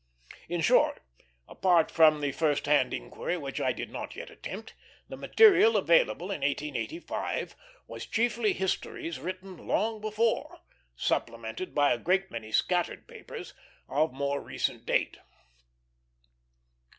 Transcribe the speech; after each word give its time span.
In 0.49 0.61
short, 0.61 0.99
apart 1.47 1.91
from 1.91 2.21
the 2.21 2.31
first 2.31 2.65
hand 2.65 2.91
inquiry 2.91 3.37
which 3.37 3.61
I 3.61 3.71
did 3.71 3.91
not 3.91 4.15
yet 4.15 4.31
attempt, 4.31 4.73
the 5.07 5.15
material 5.15 5.77
available 5.77 6.31
in 6.31 6.41
1885 6.41 7.55
was 7.85 8.07
chiefly 8.07 8.53
histories 8.53 9.19
written 9.19 9.57
long 9.67 10.01
before, 10.01 10.61
supplemented 10.95 11.75
by 11.75 11.93
a 11.93 11.99
great 11.99 12.31
many 12.31 12.51
scattered 12.51 13.07
papers 13.07 13.53
of 13.87 14.11
more 14.11 14.41
recent 14.41 14.87
date. 14.87 15.17